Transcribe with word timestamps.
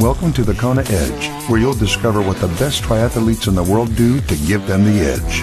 Welcome 0.00 0.32
to 0.32 0.42
the 0.42 0.54
Kona 0.54 0.82
Edge, 0.88 1.48
where 1.48 1.60
you'll 1.60 1.72
discover 1.72 2.20
what 2.20 2.38
the 2.38 2.48
best 2.58 2.82
triathletes 2.82 3.46
in 3.46 3.54
the 3.54 3.62
world 3.62 3.94
do 3.94 4.20
to 4.22 4.36
give 4.38 4.66
them 4.66 4.84
the 4.84 4.98
edge. 4.98 5.42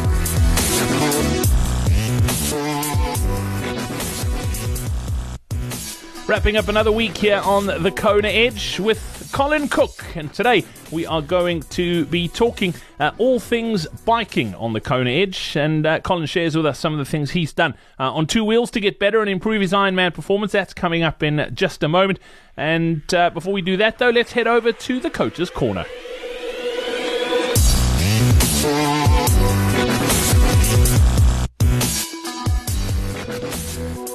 Wrapping 6.28 6.58
up 6.58 6.68
another 6.68 6.92
week 6.92 7.16
here 7.16 7.42
on 7.46 7.66
the 7.66 7.92
Kona 7.92 8.28
Edge 8.28 8.78
with 8.78 9.21
Colin 9.32 9.68
Cook. 9.68 10.04
And 10.16 10.34
today 10.34 10.64
we 10.92 11.06
are 11.06 11.22
going 11.22 11.62
to 11.62 12.06
be 12.06 12.28
talking 12.28 12.74
uh, 13.00 13.12
all 13.18 13.40
things 13.40 13.88
biking 14.06 14.54
on 14.56 14.74
the 14.74 14.82
Kona 14.82 15.10
Edge. 15.10 15.56
And 15.56 15.86
uh, 15.86 16.00
Colin 16.02 16.26
shares 16.26 16.56
with 16.56 16.66
us 16.66 16.80
some 16.80 16.94
of 16.94 17.00
the 17.00 17.06
things 17.06 17.32
he's 17.32 17.54
done 17.54 17.76
uh, 18.00 18.14
on 18.14 18.28
two 18.28 18.44
wheels 18.44 18.72
to 18.72 18.80
get 18.80 19.00
better 19.00 19.22
and 19.22 19.30
improve 19.30 19.62
his 19.62 19.72
Ironman 19.72 20.14
performance. 20.14 20.52
That's 20.52 20.74
coming 20.74 21.04
up 21.04 21.24
in 21.24 21.50
just 21.54 21.84
a 21.84 21.88
moment. 21.88 22.20
And 22.58 23.12
uh, 23.14 23.30
before 23.30 23.54
we 23.54 23.62
do 23.62 23.78
that, 23.78 23.98
though, 23.98 24.10
let's 24.10 24.34
head 24.34 24.48
over 24.48 24.72
to 24.72 25.00
the 25.00 25.10
Coach's 25.10 25.50
Corner. 25.50 25.86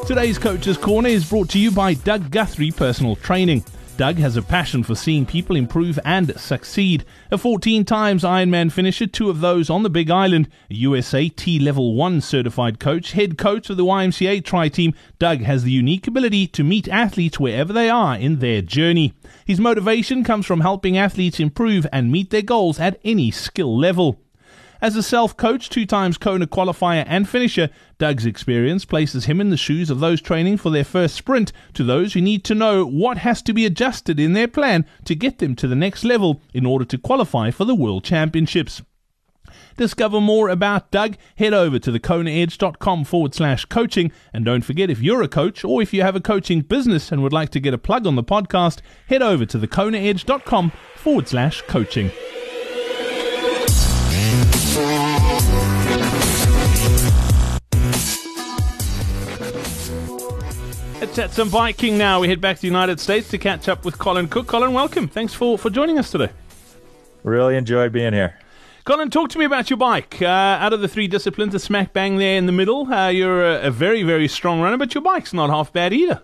Today's 0.07 0.39
Coach's 0.39 0.77
Corner 0.77 1.09
is 1.09 1.29
brought 1.29 1.49
to 1.51 1.59
you 1.59 1.73
by 1.73 1.95
Doug 1.95 2.31
Guthrie 2.31 2.71
Personal 2.71 3.17
Training. 3.17 3.65
Doug 3.97 4.19
has 4.19 4.37
a 4.37 4.43
passion 4.43 4.83
for 4.83 4.95
seeing 4.95 5.25
people 5.25 5.57
improve 5.57 5.99
and 6.05 6.39
succeed. 6.39 7.03
A 7.31 7.39
14 7.39 7.83
times 7.87 8.25
Ironman 8.25 8.71
finisher, 8.71 9.07
two 9.07 9.31
of 9.31 9.41
those 9.41 9.71
on 9.71 9.85
the 9.85 9.89
Big 9.91 10.11
Island, 10.11 10.49
a 10.71 10.75
USA 10.75 11.31
T 11.31 11.59
Level 11.59 11.95
1 11.95 12.21
certified 12.21 12.79
coach, 12.79 13.13
head 13.13 13.39
coach 13.39 13.71
of 13.71 13.79
the 13.79 13.87
YMCA 13.87 14.45
Tri 14.45 14.69
Team, 14.69 14.93
Doug 15.19 15.41
has 15.41 15.63
the 15.63 15.71
unique 15.71 16.07
ability 16.07 16.47
to 16.49 16.63
meet 16.63 16.89
athletes 16.89 17.41
wherever 17.41 17.73
they 17.73 17.89
are 17.89 18.17
in 18.17 18.41
their 18.41 18.61
journey. 18.61 19.15
His 19.47 19.61
motivation 19.61 20.25
comes 20.25 20.45
from 20.45 20.61
helping 20.61 20.99
athletes 20.99 21.41
improve 21.41 21.87
and 21.91 22.13
meet 22.13 22.29
their 22.29 22.43
goals 22.43 22.79
at 22.79 23.01
any 23.03 23.31
skill 23.31 23.79
level. 23.79 24.21
As 24.81 24.95
a 24.95 25.03
self 25.03 25.37
coach, 25.37 25.71
two 25.71 25.87
times 25.87 26.19
Kona 26.19 26.47
qualifier 26.47 27.05
and 27.07 27.29
finisher, 27.29 27.71
Doug's 27.99 28.27
experience 28.27 28.85
places 28.85 29.25
him 29.25 29.41
in 29.41 29.51
the 29.51 29.57
shoes 29.57 29.89
of 29.89 30.01
those 30.01 30.21
training 30.21 30.59
for 30.59 30.71
their 30.71 30.85
first 30.85 31.15
sprint 31.15 31.53
to 31.75 31.83
those 31.83 32.13
who 32.13 32.21
need 32.21 32.45
to 32.45 32.55
know 32.55 32.85
what 32.85 33.19
has 33.19 33.41
to 33.43 33.55
be 33.55 33.65
adjusted 33.65 34.21
in 34.21 34.35
their 34.35 34.49
plan 34.49 34.85
to 35.05 35.15
get 35.15 35.39
them 35.39 35.55
to 35.57 35.67
the 35.67 35.75
next 35.75 36.05
level 36.05 36.43
in 36.53 36.67
order 36.67 36.85
to 36.85 36.99
qualify 36.99 37.51
for 37.51 37.65
the 37.65 37.75
World 37.75 38.05
Championships. 38.05 38.83
Discover 39.77 40.21
more 40.21 40.49
about 40.49 40.91
Doug, 40.91 41.17
head 41.37 41.53
over 41.53 41.79
to 41.79 41.93
thekonaedge.com 41.93 43.05
forward 43.05 43.35
slash 43.35 43.65
coaching. 43.67 44.11
And 44.33 44.45
don't 44.45 44.65
forget, 44.65 44.91
if 44.91 45.01
you're 45.01 45.23
a 45.23 45.29
coach 45.29 45.65
or 45.65 45.83
if 45.83 45.93
you 45.93 46.03
have 46.03 46.17
a 46.17 46.21
coaching 46.21 46.63
business 46.63 47.13
and 47.13 47.23
would 47.23 47.33
like 47.33 47.51
to 47.51 47.61
get 47.61 47.75
a 47.75 47.79
plug 47.79 48.07
on 48.07 48.17
the 48.17 48.25
podcast, 48.25 48.81
head 49.09 49.23
over 49.23 49.45
to 49.47 49.59
thekonaedge.com 49.59 50.73
forward 50.97 51.29
slash 51.29 51.63
coaching. 51.63 52.11
Chat 61.17 61.33
some 61.33 61.49
biking 61.49 61.97
now. 61.97 62.21
We 62.21 62.29
head 62.29 62.43
back 62.43 62.57
to 62.57 62.61
the 62.61 62.69
United 62.69 63.01
States 63.01 63.31
to 63.31 63.39
catch 63.39 63.71
up 63.71 63.87
with 63.87 63.97
Colin 63.97 64.29
Cook. 64.29 64.49
Colin, 64.49 64.75
welcome. 64.75 65.09
Thanks 65.09 65.33
for, 65.33 65.57
for 65.57 65.71
joining 65.71 65.99
us 65.99 66.11
today. 66.11 66.29
Really 67.23 67.57
enjoyed 67.57 67.91
being 67.91 68.13
here. 68.13 68.39
Colin, 68.85 69.09
talk 69.09 69.31
to 69.31 69.39
me 69.39 69.47
about 69.47 69.71
your 69.71 69.79
bike. 69.79 70.21
Uh, 70.21 70.27
out 70.27 70.75
of 70.75 70.83
the 70.83 70.89
three 70.89 71.09
disciplines, 71.09 71.55
a 71.55 71.59
smack 71.59 71.95
bang 71.95 72.19
there 72.19 72.37
in 72.37 72.45
the 72.45 72.53
middle. 72.53 72.93
Uh, 72.93 73.09
you're 73.09 73.43
a, 73.43 73.69
a, 73.69 73.71
very, 73.71 74.03
very 74.03 74.29
strong 74.29 74.61
runner, 74.61 74.77
but 74.77 74.95
your 74.95 75.03
bike's 75.03 75.33
not 75.33 75.49
half 75.49 75.73
bad 75.73 75.95
either. 75.95 76.21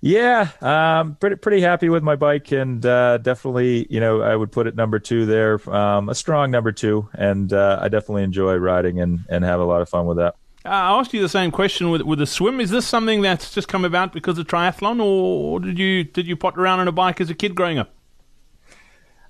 Yeah, 0.00 0.48
um, 0.62 1.16
pretty 1.16 1.36
pretty 1.36 1.60
happy 1.60 1.90
with 1.90 2.02
my 2.02 2.16
bike, 2.16 2.52
and 2.52 2.84
uh, 2.86 3.18
definitely, 3.18 3.86
you 3.90 4.00
know, 4.00 4.22
I 4.22 4.34
would 4.34 4.52
put 4.52 4.66
it 4.66 4.74
number 4.74 4.98
two 4.98 5.26
there, 5.26 5.60
um, 5.70 6.08
a 6.08 6.14
strong 6.14 6.50
number 6.50 6.72
two, 6.72 7.10
and 7.12 7.52
uh, 7.52 7.78
I 7.82 7.88
definitely 7.88 8.22
enjoy 8.22 8.54
riding 8.56 9.00
and 9.00 9.26
and 9.28 9.44
have 9.44 9.60
a 9.60 9.64
lot 9.64 9.82
of 9.82 9.88
fun 9.90 10.06
with 10.06 10.16
that. 10.16 10.36
Uh, 10.66 10.70
I 10.70 10.98
asked 10.98 11.14
you 11.14 11.22
the 11.22 11.28
same 11.28 11.52
question 11.52 11.90
with 11.90 12.02
with 12.02 12.18
the 12.18 12.26
swim. 12.26 12.60
Is 12.60 12.70
this 12.70 12.86
something 12.86 13.22
that's 13.22 13.54
just 13.54 13.68
come 13.68 13.84
about 13.84 14.12
because 14.12 14.36
of 14.36 14.46
triathlon, 14.46 15.00
or 15.00 15.60
did 15.60 15.78
you 15.78 16.02
did 16.02 16.26
you 16.26 16.36
pot 16.36 16.58
around 16.58 16.80
on 16.80 16.88
a 16.88 16.92
bike 16.92 17.20
as 17.20 17.30
a 17.30 17.34
kid 17.34 17.54
growing 17.54 17.78
up? 17.78 17.92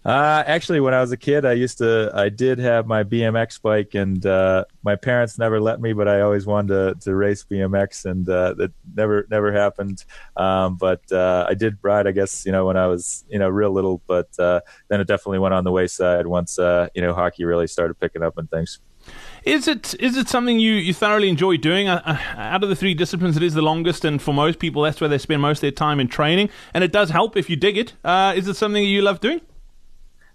Uh, 0.07 0.45
actually, 0.47 0.79
when 0.79 0.95
I 0.95 1.01
was 1.01 1.11
a 1.11 1.17
kid, 1.17 1.45
I 1.45 1.55
used 1.55 1.79
to, 1.79 2.13
I 2.15 2.29
did 2.29 2.61
have 2.61 2.87
my 2.87 3.03
BMX 3.03 3.61
bike, 3.61 3.97
and 3.97 4.25
uh, 4.25 4.65
my 4.85 4.95
parents 4.95 5.37
never 5.37 5.61
let 5.61 5.81
me, 5.81 5.95
but 5.95 6.07
I 6.07 6.21
always 6.21 6.47
wanted 6.47 6.69
to, 6.69 6.95
to 7.07 7.17
race 7.17 7.45
BMX, 7.45 8.05
and 8.05 8.29
uh, 8.29 8.55
that 8.55 8.73
never, 8.95 9.27
never 9.33 9.53
happened. 9.53 10.05
Um, 10.37 10.77
but 10.77 11.01
uh, 11.11 11.47
I 11.49 11.55
did 11.55 11.79
ride, 11.83 12.07
I 12.07 12.13
guess, 12.13 12.47
you 12.47 12.53
know, 12.53 12.67
when 12.67 12.77
I 12.77 12.87
was, 12.87 13.25
you 13.29 13.41
know, 13.41 13.49
real 13.49 13.73
little, 13.73 14.01
but 14.07 14.29
uh, 14.39 14.61
then 14.87 15.01
it 15.01 15.09
definitely 15.09 15.41
went 15.41 15.55
on 15.55 15.65
the 15.65 15.73
wayside 15.73 16.29
once, 16.29 16.57
you 16.57 17.03
know, 17.03 17.13
hockey 17.13 17.45
really 17.45 17.67
started 17.67 17.99
picking 17.99 18.23
up 18.23 18.39
and 18.39 18.49
things. 18.49 18.79
Is 19.47 19.69
it 19.69 19.95
is 20.01 20.17
it 20.17 20.29
something 20.29 20.59
you, 20.59 20.73
you 20.73 20.93
thoroughly 20.93 21.29
enjoy 21.29 21.57
doing? 21.57 21.89
Uh, 21.89 22.19
out 22.37 22.65
of 22.65 22.69
the 22.69 22.75
three 22.75 22.95
disciplines, 22.95 23.37
it 23.37 23.45
is 23.45 23.55
the 23.55 23.63
longest, 23.63 24.05
and 24.05 24.21
for 24.21 24.35
most 24.35 24.59
people, 24.59 24.83
that's 24.83 25.01
where 25.01 25.09
they 25.09 25.19
spend 25.19 25.41
most 25.41 25.59
of 25.59 25.63
their 25.63 25.71
time 25.71 26.01
in 26.01 26.09
training. 26.09 26.51
And 26.75 26.83
it 26.83 26.91
does 26.91 27.11
help 27.11 27.37
if 27.37 27.49
you 27.49 27.55
dig 27.55 27.79
it. 27.79 27.93
Uh, 28.05 28.35
is 28.37 28.49
it 28.49 28.55
something 28.55 28.83
you 28.83 29.03
love 29.03 29.21
doing? 29.21 29.41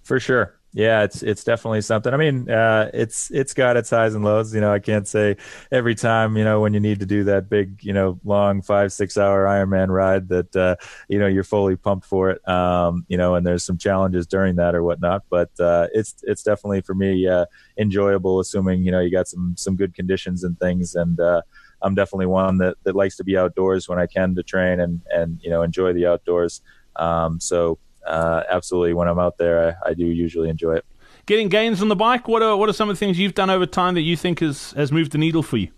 For 0.01 0.17
sure. 0.17 0.55
Yeah, 0.73 1.03
it's 1.03 1.21
it's 1.21 1.43
definitely 1.43 1.81
something. 1.81 2.13
I 2.13 2.17
mean, 2.17 2.49
uh, 2.49 2.89
it's 2.93 3.29
it's 3.31 3.53
got 3.53 3.75
its 3.75 3.89
highs 3.89 4.15
and 4.15 4.23
lows. 4.23 4.55
You 4.55 4.61
know, 4.61 4.71
I 4.71 4.79
can't 4.79 5.05
say 5.05 5.35
every 5.69 5.95
time. 5.95 6.37
You 6.37 6.45
know, 6.45 6.61
when 6.61 6.73
you 6.73 6.79
need 6.79 7.01
to 7.01 7.05
do 7.05 7.25
that 7.25 7.49
big, 7.49 7.83
you 7.83 7.91
know, 7.91 8.17
long 8.23 8.61
five 8.61 8.93
six 8.93 9.17
hour 9.17 9.43
Ironman 9.43 9.89
ride 9.89 10.29
that 10.29 10.55
uh, 10.55 10.77
you 11.09 11.19
know 11.19 11.27
you're 11.27 11.43
fully 11.43 11.75
pumped 11.75 12.05
for 12.05 12.29
it. 12.29 12.47
Um, 12.47 13.05
you 13.09 13.17
know, 13.17 13.35
and 13.35 13.45
there's 13.45 13.65
some 13.65 13.77
challenges 13.77 14.25
during 14.27 14.55
that 14.55 14.73
or 14.73 14.81
whatnot. 14.81 15.23
But 15.29 15.49
uh, 15.59 15.87
it's 15.93 16.15
it's 16.23 16.41
definitely 16.41 16.79
for 16.81 16.95
me 16.95 17.27
uh, 17.27 17.47
enjoyable, 17.77 18.39
assuming 18.39 18.83
you 18.83 18.91
know 18.93 19.01
you 19.01 19.11
got 19.11 19.27
some 19.27 19.55
some 19.57 19.75
good 19.75 19.93
conditions 19.93 20.45
and 20.45 20.57
things. 20.57 20.95
And 20.95 21.19
uh, 21.19 21.41
I'm 21.81 21.95
definitely 21.95 22.27
one 22.27 22.59
that 22.59 22.77
that 22.83 22.95
likes 22.95 23.17
to 23.17 23.25
be 23.25 23.35
outdoors 23.35 23.89
when 23.89 23.99
I 23.99 24.07
can 24.07 24.35
to 24.35 24.43
train 24.43 24.79
and 24.79 25.01
and 25.13 25.37
you 25.43 25.49
know 25.49 25.63
enjoy 25.63 25.91
the 25.91 26.05
outdoors. 26.05 26.61
Um, 26.95 27.41
so 27.41 27.77
uh, 28.11 28.43
absolutely, 28.49 28.93
when 28.93 29.07
I'm 29.07 29.19
out 29.19 29.37
there, 29.37 29.77
I, 29.85 29.91
I, 29.91 29.93
do 29.93 30.05
usually 30.05 30.49
enjoy 30.49 30.75
it. 30.75 30.85
Getting 31.25 31.47
gains 31.47 31.81
on 31.81 31.87
the 31.87 31.95
bike. 31.95 32.27
What 32.27 32.43
are 32.43 32.57
what 32.57 32.67
are 32.67 32.73
some 32.73 32.89
of 32.89 32.95
the 32.95 32.99
things 32.99 33.17
you've 33.17 33.35
done 33.35 33.49
over 33.49 33.65
time 33.65 33.93
that 33.93 34.01
you 34.01 34.17
think 34.17 34.41
has 34.41 34.71
has 34.71 34.91
moved 34.91 35.13
the 35.13 35.17
needle 35.17 35.41
for 35.41 35.55
you? 35.55 35.69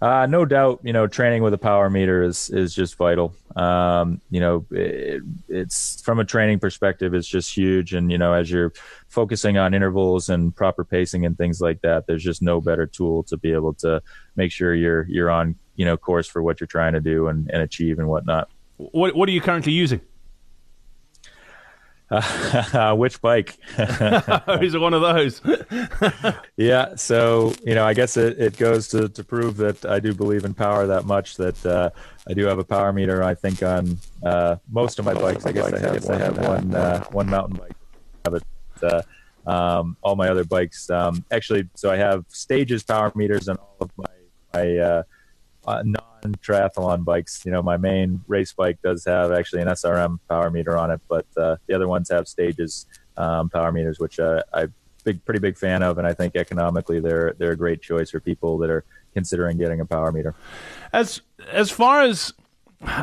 Uh, 0.00 0.26
no 0.26 0.44
doubt, 0.44 0.80
you 0.82 0.92
know, 0.92 1.06
training 1.06 1.42
with 1.42 1.52
a 1.52 1.58
power 1.58 1.90
meter 1.90 2.22
is 2.22 2.48
is 2.50 2.74
just 2.74 2.96
vital. 2.96 3.34
Um, 3.54 4.22
you 4.30 4.40
know, 4.40 4.64
it, 4.70 5.22
it's 5.48 6.00
from 6.00 6.20
a 6.20 6.24
training 6.24 6.58
perspective, 6.58 7.12
it's 7.12 7.28
just 7.28 7.54
huge. 7.54 7.92
And 7.92 8.10
you 8.10 8.16
know, 8.16 8.32
as 8.32 8.50
you're 8.50 8.72
focusing 9.08 9.58
on 9.58 9.74
intervals 9.74 10.30
and 10.30 10.56
proper 10.56 10.84
pacing 10.84 11.26
and 11.26 11.36
things 11.36 11.60
like 11.60 11.82
that, 11.82 12.06
there's 12.06 12.24
just 12.24 12.40
no 12.40 12.62
better 12.62 12.86
tool 12.86 13.24
to 13.24 13.36
be 13.36 13.52
able 13.52 13.74
to 13.74 14.02
make 14.36 14.52
sure 14.52 14.74
you're 14.74 15.06
you're 15.06 15.30
on 15.30 15.54
you 15.76 15.84
know 15.84 15.98
course 15.98 16.26
for 16.26 16.42
what 16.42 16.60
you're 16.60 16.66
trying 16.66 16.94
to 16.94 17.00
do 17.00 17.28
and, 17.28 17.50
and 17.52 17.62
achieve 17.62 17.98
and 17.98 18.08
whatnot. 18.08 18.48
What 18.78 19.14
what 19.14 19.28
are 19.28 19.32
you 19.32 19.42
currently 19.42 19.72
using? 19.72 20.00
Uh, 22.12 22.94
which 22.96 23.20
bike? 23.22 23.56
Is 23.78 24.74
it 24.74 24.80
one 24.80 24.92
of 24.92 25.00
those? 25.00 25.40
yeah. 26.56 26.94
So, 26.96 27.54
you 27.64 27.74
know, 27.74 27.86
I 27.86 27.94
guess 27.94 28.16
it, 28.16 28.38
it 28.38 28.56
goes 28.58 28.88
to, 28.88 29.08
to 29.08 29.24
prove 29.24 29.56
that 29.56 29.84
I 29.86 29.98
do 29.98 30.12
believe 30.12 30.44
in 30.44 30.52
power 30.52 30.86
that 30.86 31.06
much 31.06 31.36
that 31.36 31.64
uh, 31.64 31.90
I 32.28 32.34
do 32.34 32.44
have 32.46 32.58
a 32.58 32.64
power 32.64 32.92
meter, 32.92 33.22
I 33.22 33.34
think, 33.34 33.62
on 33.62 33.98
uh, 34.22 34.56
most 34.70 34.98
of 34.98 35.06
my 35.06 35.14
bikes. 35.14 35.46
I 35.46 35.52
guess 35.52 35.72
I 35.72 35.78
have, 35.78 36.10
I 36.10 36.18
have 36.18 36.38
one, 36.38 36.74
uh, 36.74 37.04
one 37.04 37.30
mountain 37.30 37.56
bike. 37.56 37.76
I 38.24 38.30
have 38.30 38.34
it. 38.34 38.44
Uh, 38.82 39.02
um, 39.44 39.96
all 40.02 40.14
my 40.14 40.28
other 40.28 40.44
bikes, 40.44 40.88
um, 40.90 41.24
actually, 41.32 41.68
so 41.74 41.90
I 41.90 41.96
have 41.96 42.24
stages 42.28 42.82
power 42.84 43.10
meters 43.14 43.48
on 43.48 43.56
all 43.56 43.76
of 43.80 43.90
my, 43.96 44.04
my 44.54 45.04
uh, 45.66 45.82
non 45.84 46.34
triathlon 46.42 47.04
bikes. 47.04 47.44
You 47.44 47.52
know, 47.52 47.62
my 47.62 47.76
main 47.76 48.22
race 48.26 48.52
bike 48.52 48.78
does 48.82 49.04
have 49.04 49.32
actually 49.32 49.62
an 49.62 49.68
SRM 49.68 50.18
power 50.28 50.50
meter 50.50 50.76
on 50.76 50.90
it, 50.90 51.00
but 51.08 51.26
uh, 51.36 51.56
the 51.66 51.74
other 51.74 51.88
ones 51.88 52.10
have 52.10 52.28
stages 52.28 52.86
um, 53.16 53.48
power 53.48 53.72
meters, 53.72 53.98
which 53.98 54.18
uh, 54.18 54.42
I'm 54.52 54.72
big, 55.04 55.24
pretty 55.24 55.40
big 55.40 55.58
fan 55.58 55.82
of, 55.82 55.98
and 55.98 56.06
I 56.06 56.14
think 56.14 56.36
economically 56.36 57.00
they're 57.00 57.34
they're 57.38 57.52
a 57.52 57.56
great 57.56 57.82
choice 57.82 58.10
for 58.10 58.20
people 58.20 58.58
that 58.58 58.70
are 58.70 58.84
considering 59.14 59.58
getting 59.58 59.80
a 59.80 59.84
power 59.84 60.12
meter. 60.12 60.34
As 60.92 61.20
as 61.50 61.70
far 61.70 62.02
as 62.02 62.32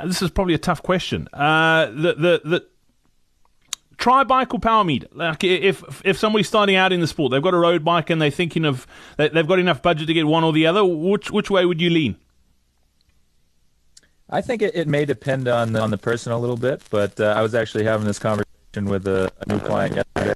this 0.04 0.22
is 0.22 0.30
probably 0.32 0.54
a 0.54 0.60
tough 0.60 0.84
question. 0.84 1.28
Uh, 1.34 1.88
the 1.88 2.14
the 2.14 2.42
the 2.44 2.66
or 4.06 4.60
power 4.60 4.84
meter. 4.84 5.08
Like 5.14 5.44
if 5.44 5.84
if 6.06 6.18
somebody's 6.18 6.48
starting 6.48 6.76
out 6.76 6.94
in 6.94 7.02
the 7.02 7.08
sport, 7.08 7.32
they've 7.32 7.42
got 7.42 7.54
a 7.54 7.58
road 7.58 7.84
bike 7.84 8.10
and 8.10 8.22
they're 8.22 8.32
thinking 8.32 8.66
of 8.66 8.88
they've 9.18 9.48
got 9.48 9.60
enough 9.60 9.82
budget 9.82 10.08
to 10.08 10.14
get 10.14 10.26
one 10.26 10.44
or 10.44 10.54
the 10.54 10.66
other. 10.66 10.84
Which 10.86 11.32
which 11.32 11.50
way 11.50 11.66
would 11.66 11.82
you 11.82 11.90
lean? 11.90 12.16
I 14.30 14.42
think 14.42 14.62
it, 14.62 14.76
it 14.76 14.88
may 14.88 15.06
depend 15.06 15.48
on 15.48 15.74
the, 15.74 15.82
on 15.82 15.90
the 15.90 15.98
person 15.98 16.32
a 16.32 16.38
little 16.38 16.58
bit, 16.58 16.84
but 16.90 17.20
uh, 17.20 17.34
I 17.36 17.42
was 17.42 17.56
actually 17.56 17.84
having 17.86 18.06
this 18.06 18.20
conversation 18.20 18.86
with 18.86 19.08
a, 19.08 19.32
a 19.42 19.52
new 19.52 19.60
client 19.60 19.96
yesterday, 19.96 20.36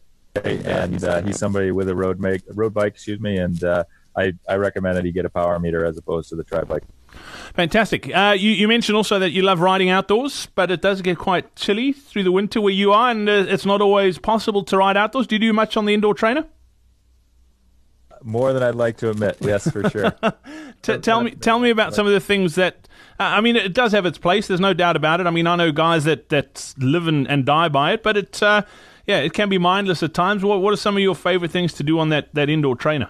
and 0.66 1.04
uh, 1.04 1.22
he's 1.22 1.38
somebody 1.38 1.72
with 1.72 1.90
a 1.90 1.96
road 1.96 2.20
make 2.20 2.42
road 2.50 2.74
bike, 2.74 2.94
excuse 2.94 3.20
me, 3.20 3.38
and 3.38 3.64
uh, 3.64 3.84
I 4.18 4.34
I 4.50 4.56
recommend 4.56 4.98
that 4.98 5.06
he 5.06 5.12
get 5.12 5.26
a 5.26 5.30
power 5.30 5.60
meter 5.60 5.86
as 5.86 5.98
opposed 5.98 6.30
to 6.30 6.36
the 6.36 6.44
tri 6.44 6.64
bike. 6.64 6.84
Fantastic. 7.54 8.14
Uh, 8.14 8.36
you, 8.38 8.50
you, 8.50 8.68
mentioned 8.68 8.96
also 8.96 9.20
that 9.20 9.30
you 9.30 9.44
love 9.44 9.60
riding 9.60 9.90
outdoors, 9.90 10.48
but 10.56 10.72
it 10.72 10.82
does 10.82 11.02
get 11.02 11.20
quite 11.20 11.56
chilly 11.56 11.94
through 11.94 12.24
the 12.24 12.32
winter 12.32 12.60
where 12.60 12.74
you 12.74 12.92
are, 12.92 13.12
and 13.12 13.30
uh, 13.30 13.46
it's 13.48 13.66
not 13.66 13.82
always 13.82 14.18
possible 14.18 14.64
to 14.64 14.78
ride 14.78 14.98
outdoors. 14.98 15.28
Do 15.28 15.36
you 15.36 15.40
do 15.40 15.54
much 15.54 15.78
on 15.78 15.86
the 15.86 15.94
indoor 15.94 16.16
trainer? 16.16 16.46
More 18.24 18.54
than 18.54 18.64
I'd 18.64 18.76
like 18.76 18.98
to 18.98 19.10
admit, 19.10 19.38
yes, 19.42 19.70
for 19.70 19.88
sure. 19.90 20.16
T- 20.82 20.98
tell 20.98 21.22
me, 21.22 21.32
tell 21.32 21.60
me 21.60 21.70
about 21.70 21.94
some 21.94 22.08
of 22.08 22.14
the 22.14 22.20
things 22.20 22.56
that. 22.56 22.88
I 23.26 23.42
mean, 23.42 23.56
it 23.56 23.74
does 23.74 23.92
have 23.92 24.06
its 24.06 24.18
place. 24.18 24.48
There's 24.48 24.60
no 24.60 24.74
doubt 24.74 24.96
about 24.96 25.20
it. 25.20 25.28
I 25.28 25.32
mean, 25.32 25.48
I 25.48 25.56
know 25.56 25.72
guys 25.72 26.04
that 26.06 26.30
that 26.30 26.74
live 26.78 27.08
and, 27.08 27.28
and 27.28 27.46
die 27.46 27.70
by 27.70 27.94
it, 27.94 28.04
but 28.04 28.18
it, 28.18 28.42
uh, 28.44 28.64
yeah, 29.06 29.20
it 29.20 29.34
can 29.34 29.50
be 29.50 29.58
mindless 29.58 30.04
at 30.04 30.14
times. 30.14 30.44
What 30.44 30.62
What 30.62 30.74
are 30.74 30.78
some 30.78 30.96
of 30.96 31.04
your 31.04 31.16
favorite 31.16 31.52
things 31.52 31.74
to 31.74 31.84
do 31.84 32.00
on 32.00 32.10
that 32.10 32.34
that 32.34 32.50
indoor 32.50 32.76
trainer? 32.76 33.10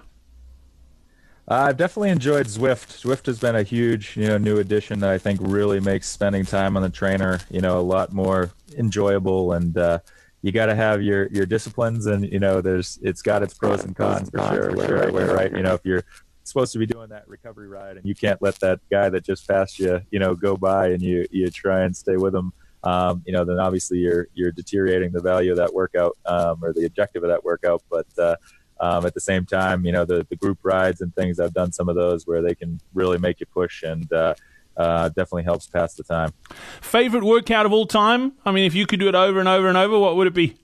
Uh, 1.46 1.66
I've 1.68 1.76
definitely 1.76 2.08
enjoyed 2.08 2.46
Zwift. 2.46 3.02
Zwift 3.02 3.26
has 3.26 3.38
been 3.38 3.54
a 3.54 3.62
huge, 3.62 4.16
you 4.16 4.26
know, 4.26 4.38
new 4.38 4.58
addition 4.58 5.00
that 5.00 5.10
I 5.10 5.18
think 5.18 5.40
really 5.42 5.78
makes 5.78 6.08
spending 6.08 6.46
time 6.46 6.74
on 6.74 6.82
the 6.82 6.88
trainer, 6.88 7.40
you 7.50 7.60
know, 7.60 7.78
a 7.78 7.82
lot 7.82 8.14
more 8.14 8.50
enjoyable. 8.78 9.52
And 9.52 9.76
uh, 9.76 9.98
you 10.40 10.52
got 10.52 10.66
to 10.66 10.74
have 10.74 11.02
your 11.02 11.28
your 11.28 11.46
disciplines, 11.46 12.06
and 12.06 12.30
you 12.30 12.38
know, 12.38 12.60
there's 12.60 12.98
it's 13.02 13.20
got 13.22 13.42
its 13.42 13.54
pros 13.54 13.84
and 13.84 13.94
cons 13.94 14.30
for 14.30 14.38
sure. 14.48 14.74
Where, 14.74 15.12
where, 15.12 15.34
right, 15.34 15.50
you 15.50 15.62
know, 15.62 15.74
if 15.74 15.82
you're 15.84 16.04
supposed 16.44 16.72
to 16.72 16.78
be 16.78 16.86
doing 16.86 17.08
that 17.08 17.26
recovery 17.28 17.68
ride, 17.68 17.96
and 17.96 18.06
you 18.06 18.14
can't 18.14 18.40
let 18.40 18.58
that 18.60 18.80
guy 18.90 19.08
that 19.08 19.24
just 19.24 19.48
passed 19.48 19.78
you, 19.78 20.00
you 20.10 20.18
know, 20.18 20.34
go 20.34 20.56
by, 20.56 20.88
and 20.88 21.02
you 21.02 21.26
you 21.30 21.50
try 21.50 21.82
and 21.82 21.96
stay 21.96 22.16
with 22.16 22.34
him. 22.34 22.52
Um, 22.84 23.22
you 23.26 23.32
know, 23.32 23.44
then 23.44 23.58
obviously 23.58 23.98
you're 23.98 24.28
you're 24.34 24.52
deteriorating 24.52 25.10
the 25.12 25.22
value 25.22 25.50
of 25.50 25.56
that 25.56 25.72
workout 25.72 26.16
um, 26.26 26.62
or 26.62 26.72
the 26.72 26.84
objective 26.84 27.24
of 27.24 27.30
that 27.30 27.42
workout. 27.42 27.82
But 27.90 28.06
uh, 28.18 28.36
um, 28.80 29.06
at 29.06 29.14
the 29.14 29.20
same 29.20 29.46
time, 29.46 29.84
you 29.84 29.92
know, 29.92 30.04
the, 30.04 30.26
the 30.28 30.36
group 30.36 30.58
rides 30.62 31.00
and 31.00 31.14
things, 31.14 31.40
I've 31.40 31.54
done 31.54 31.72
some 31.72 31.88
of 31.88 31.96
those 31.96 32.26
where 32.26 32.42
they 32.42 32.54
can 32.54 32.80
really 32.92 33.18
make 33.18 33.40
you 33.40 33.46
push 33.46 33.82
and 33.82 34.12
uh, 34.12 34.34
uh, 34.76 35.08
definitely 35.08 35.44
helps 35.44 35.66
pass 35.66 35.94
the 35.94 36.02
time. 36.02 36.32
Favorite 36.80 37.24
workout 37.24 37.66
of 37.66 37.72
all 37.72 37.86
time? 37.86 38.32
I 38.44 38.52
mean, 38.52 38.66
if 38.66 38.74
you 38.74 38.86
could 38.86 39.00
do 39.00 39.08
it 39.08 39.14
over 39.14 39.38
and 39.40 39.48
over 39.48 39.68
and 39.68 39.78
over, 39.78 39.98
what 39.98 40.16
would 40.16 40.26
it 40.26 40.34
be? 40.34 40.56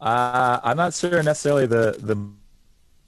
Uh, 0.00 0.60
I'm 0.62 0.76
not 0.76 0.94
sure 0.94 1.22
necessarily 1.22 1.66
the, 1.66 1.96
the 1.98 2.16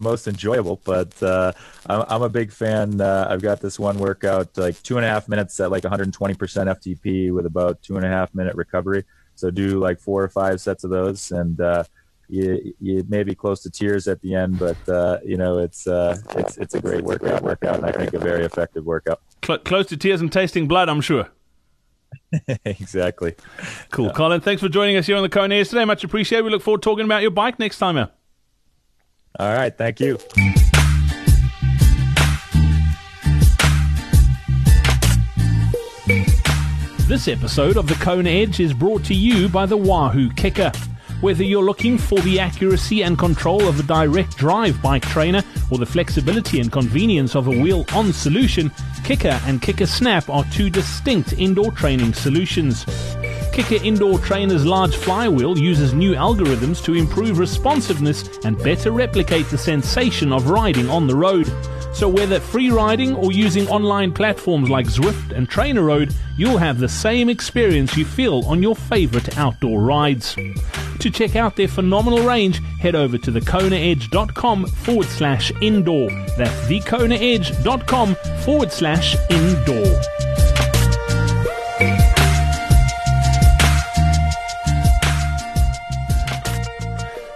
most 0.00 0.26
enjoyable, 0.26 0.80
but 0.84 1.22
uh, 1.22 1.52
I'm, 1.86 2.04
I'm, 2.08 2.22
a 2.22 2.28
big 2.28 2.52
fan. 2.52 3.00
Uh, 3.00 3.26
I've 3.30 3.42
got 3.42 3.60
this 3.60 3.78
one 3.78 3.98
workout, 3.98 4.56
like 4.56 4.82
two 4.82 4.96
and 4.96 5.04
a 5.04 5.08
half 5.08 5.28
minutes 5.28 5.58
at 5.60 5.70
like 5.70 5.84
120% 5.84 6.12
FTP 6.12 7.32
with 7.32 7.46
about 7.46 7.82
two 7.82 7.96
and 7.96 8.04
a 8.04 8.08
half 8.08 8.34
minute 8.34 8.54
recovery. 8.56 9.04
So 9.34 9.50
do 9.50 9.78
like 9.78 10.00
four 10.00 10.22
or 10.22 10.28
five 10.28 10.60
sets 10.60 10.84
of 10.84 10.90
those. 10.90 11.30
And, 11.32 11.60
uh, 11.60 11.84
you 12.30 12.74
you 12.80 13.04
may 13.08 13.24
be 13.24 13.34
close 13.34 13.60
to 13.62 13.70
tears 13.70 14.06
at 14.06 14.20
the 14.22 14.34
end, 14.34 14.58
but 14.58 14.88
uh, 14.88 15.18
you 15.24 15.36
know 15.36 15.58
it's 15.58 15.86
uh, 15.86 16.16
it's 16.36 16.56
it's 16.58 16.74
a 16.74 16.80
great 16.80 17.02
workout, 17.02 17.42
workout, 17.42 17.76
and 17.76 17.84
I 17.84 17.92
think 17.92 18.14
a 18.14 18.18
very 18.18 18.44
effective 18.44 18.86
workout. 18.86 19.20
close 19.40 19.86
to 19.86 19.96
tears 19.96 20.20
and 20.20 20.32
tasting 20.32 20.68
blood, 20.68 20.88
I'm 20.88 21.00
sure. 21.00 21.28
exactly. 22.64 23.34
Cool. 23.90 24.10
Colin. 24.10 24.40
Thanks 24.40 24.62
for 24.62 24.68
joining 24.68 24.96
us 24.96 25.06
here 25.06 25.16
on 25.16 25.28
the 25.28 25.54
Edge 25.54 25.68
today. 25.68 25.84
Much 25.84 26.04
appreciated. 26.04 26.44
We 26.44 26.50
look 26.50 26.62
forward 26.62 26.82
to 26.82 26.84
talking 26.84 27.04
about 27.04 27.22
your 27.22 27.30
bike 27.30 27.58
next 27.58 27.78
time 27.78 27.96
out. 27.96 28.19
All 29.38 29.52
right. 29.54 29.76
Thank 29.76 30.00
you. 30.00 30.18
This 37.06 37.26
episode 37.26 37.76
of 37.76 37.88
the 37.88 37.96
Kona 38.00 38.30
Edge 38.30 38.60
is 38.60 38.72
brought 38.72 39.04
to 39.04 39.14
you 39.14 39.48
by 39.48 39.66
the 39.66 39.76
Wahoo 39.76 40.28
KICKR. 40.30 40.76
Whether 41.20 41.42
you're 41.42 41.64
looking 41.64 41.98
for 41.98 42.18
the 42.20 42.38
accuracy 42.40 43.02
and 43.02 43.18
control 43.18 43.66
of 43.68 43.78
a 43.78 43.82
direct 43.82 44.36
drive 44.36 44.80
bike 44.80 45.02
trainer 45.02 45.42
or 45.70 45.78
the 45.78 45.86
flexibility 45.86 46.60
and 46.60 46.72
convenience 46.72 47.34
of 47.34 47.46
a 47.46 47.50
wheel 47.50 47.84
on 47.92 48.12
solution, 48.12 48.70
KICKR 49.02 49.48
and 49.48 49.60
KICKR 49.60 49.88
Snap 49.88 50.30
are 50.30 50.44
two 50.52 50.70
distinct 50.70 51.32
indoor 51.34 51.72
training 51.72 52.14
solutions. 52.14 52.86
KICKR 53.52 53.84
Indoor 53.84 54.18
Trainer's 54.18 54.64
large 54.64 54.96
flywheel 54.96 55.58
uses 55.58 55.92
new 55.92 56.12
algorithms 56.12 56.82
to 56.84 56.94
improve 56.94 57.38
responsiveness 57.38 58.38
and 58.44 58.56
better 58.62 58.92
replicate 58.92 59.46
the 59.46 59.58
sensation 59.58 60.32
of 60.32 60.48
riding 60.48 60.88
on 60.88 61.06
the 61.06 61.16
road. 61.16 61.52
So, 61.92 62.08
whether 62.08 62.38
free 62.38 62.70
riding 62.70 63.14
or 63.16 63.32
using 63.32 63.68
online 63.68 64.12
platforms 64.12 64.70
like 64.70 64.86
Zwift 64.86 65.32
and 65.32 65.50
TrainerRoad, 65.50 66.14
you'll 66.36 66.58
have 66.58 66.78
the 66.78 66.88
same 66.88 67.28
experience 67.28 67.96
you 67.96 68.04
feel 68.04 68.44
on 68.46 68.62
your 68.62 68.76
favorite 68.76 69.36
outdoor 69.36 69.82
rides. 69.82 70.36
To 71.00 71.10
check 71.10 71.34
out 71.34 71.56
their 71.56 71.68
phenomenal 71.68 72.22
range, 72.26 72.62
head 72.78 72.94
over 72.94 73.18
to 73.18 73.32
thekonaedge.com 73.32 74.66
forward 74.66 75.06
slash 75.08 75.50
indoor. 75.60 76.10
That's 76.36 76.60
thekonaedge.com 76.68 78.14
forward 78.44 78.70
slash 78.70 79.16
indoor. 79.30 80.19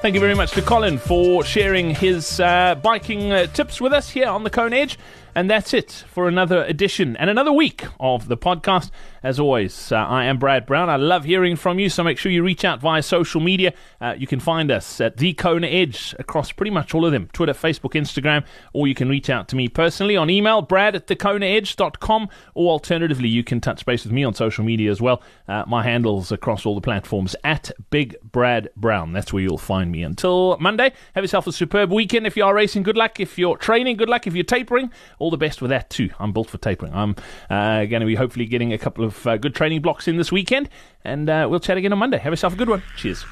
Thank 0.05 0.13
you 0.13 0.21
very 0.21 0.35
much 0.35 0.51
to 0.51 0.61
Colin 0.61 0.99
for 0.99 1.43
sharing 1.45 1.95
his 1.95 2.39
uh, 2.39 2.75
biking 2.75 3.33
uh, 3.33 3.47
tips 3.47 3.81
with 3.81 3.95
us 3.95 4.11
here 4.11 4.29
on 4.29 4.45
the 4.45 4.51
Kona 4.51 4.77
Edge. 4.77 4.99
And 5.37 5.51
that's 5.51 5.75
it 5.75 6.05
for 6.09 6.29
another 6.29 6.63
edition 6.65 7.17
and 7.17 7.29
another 7.29 7.53
week 7.53 7.85
of 7.99 8.29
the 8.29 8.37
podcast. 8.37 8.91
As 9.23 9.41
always, 9.41 9.91
uh, 9.91 9.97
I 9.97 10.27
am 10.27 10.39
Brad 10.39 10.65
Brown. 10.65 10.89
I 10.89 10.97
love 10.97 11.25
hearing 11.25 11.57
from 11.57 11.79
you, 11.79 11.89
so 11.89 12.05
make 12.05 12.19
sure 12.19 12.31
you 12.31 12.45
reach 12.45 12.65
out 12.65 12.81
via 12.81 13.03
social 13.03 13.41
media. 13.41 13.73
Uh, 14.01 14.15
you 14.17 14.27
can 14.27 14.39
find 14.39 14.71
us 14.71 15.01
at 15.01 15.17
The 15.17 15.33
Kona 15.33 15.67
Edge 15.67 16.15
across 16.19 16.53
pretty 16.53 16.71
much 16.71 16.95
all 16.95 17.05
of 17.05 17.11
them 17.11 17.29
Twitter, 17.33 17.55
Facebook, 17.55 17.95
Instagram, 17.95 18.45
or 18.73 18.87
you 18.87 18.95
can 18.95 19.09
reach 19.09 19.31
out 19.31 19.49
to 19.49 19.57
me 19.57 19.67
personally 19.67 20.17
on 20.17 20.31
email, 20.31 20.63
brad 20.63 20.95
at 20.95 21.07
thekonaedge.com, 21.07 22.29
or 22.55 22.71
alternatively, 22.71 23.29
you 23.29 23.43
can 23.43 23.61
touch 23.61 23.85
base 23.87 24.05
with 24.05 24.13
me 24.13 24.23
on 24.25 24.35
social 24.35 24.63
media 24.63 24.91
as 24.91 25.01
well. 25.01 25.23
Uh, 25.49 25.65
my 25.67 25.83
handles 25.83 26.31
across 26.31 26.67
all 26.67 26.75
the 26.75 26.81
platforms 26.81 27.35
at 27.43 27.73
Big 27.91 28.15
Brad 28.23 28.69
Brown. 28.77 29.13
That's 29.13 29.33
where 29.33 29.43
you'll 29.43 29.59
find 29.59 29.91
me. 29.91 30.03
Until 30.03 30.59
Monday, 30.59 30.93
have 31.15 31.25
yourself 31.25 31.47
a 31.47 31.53
superb 31.53 31.91
weekend. 31.91 32.27
If 32.27 32.37
you 32.37 32.45
are 32.45 32.55
racing, 32.55 32.83
good 32.83 32.97
luck. 32.97 33.19
If 33.19 33.39
you're 33.39 33.57
training, 33.57 33.97
good 33.97 34.09
luck. 34.11 34.27
If 34.27 34.35
you're 34.35 34.45
tapering, 34.45 34.91
all 35.25 35.31
the 35.31 35.39
best 35.39 35.63
with 35.63 35.71
that 35.71 35.89
too. 35.89 36.11
I'm 36.19 36.33
built 36.33 36.51
for 36.51 36.59
tapering. 36.59 36.93
I'm 36.93 37.17
uh, 37.49 37.87
going 37.87 38.01
to 38.01 38.07
be 38.07 38.15
hopefully 38.15 38.45
getting 38.45 38.75
a 38.75 38.79
couple 38.79 39.05
of 39.05 39.27
uh, 39.27 39.39
good 39.39 39.55
training 39.55 39.81
blocks 39.81 40.07
in 40.07 40.19
this 40.19 40.31
weekend, 40.31 40.69
and 41.03 41.31
uh, 41.31 41.47
we'll 41.51 41.61
chat 41.61 41.79
again 41.79 41.93
on 41.95 41.99
Monday. 41.99 42.19
Have 42.19 42.33
yourself 42.33 42.53
a 42.53 42.57
good 42.57 42.69
one. 42.69 42.83
Cheers. 42.97 43.25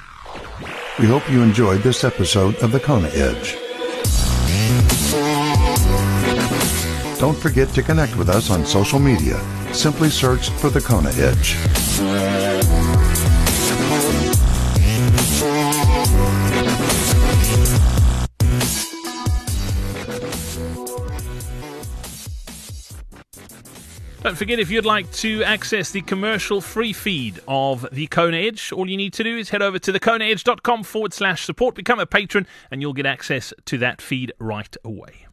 We 0.98 1.06
hope 1.06 1.30
you 1.30 1.42
enjoyed 1.42 1.82
this 1.82 2.02
episode 2.02 2.56
of 2.62 2.72
the 2.72 2.80
Kona 2.80 3.08
Edge. 3.08 3.58
Don't 7.18 7.36
forget 7.36 7.68
to 7.74 7.82
connect 7.82 8.16
with 8.16 8.30
us 8.30 8.50
on 8.50 8.64
social 8.64 8.98
media. 8.98 9.38
Simply 9.74 10.08
search 10.08 10.48
for 10.48 10.70
the 10.70 10.80
Kona 10.80 11.10
Edge. 11.10 11.56
Don't 24.22 24.36
forget, 24.36 24.60
if 24.60 24.70
you'd 24.70 24.84
like 24.84 25.10
to 25.14 25.42
access 25.42 25.90
the 25.90 26.00
commercial 26.02 26.60
free 26.60 26.92
feed 26.92 27.40
of 27.48 27.84
the 27.90 28.06
Kona 28.06 28.36
Edge, 28.36 28.70
all 28.70 28.88
you 28.88 28.96
need 28.96 29.12
to 29.14 29.24
do 29.24 29.36
is 29.36 29.50
head 29.50 29.62
over 29.62 29.80
to 29.80 29.92
thekonaedge.com 29.92 30.84
forward 30.84 31.12
slash 31.12 31.44
support, 31.44 31.74
become 31.74 31.98
a 31.98 32.06
patron, 32.06 32.46
and 32.70 32.80
you'll 32.80 32.92
get 32.92 33.04
access 33.04 33.52
to 33.64 33.78
that 33.78 34.00
feed 34.00 34.32
right 34.38 34.76
away. 34.84 35.26